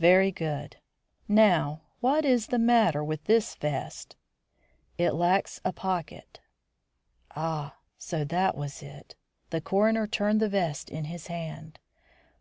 [0.00, 0.78] "Very good.
[1.28, 4.16] Now, what is the matter with this vest?"
[4.98, 6.40] "It lacks a pocket."
[7.36, 7.76] Ah!
[7.96, 9.14] So that was it!
[9.50, 11.78] The coroner turned the vest in his hand.